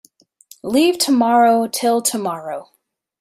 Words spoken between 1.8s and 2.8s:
tomorrow.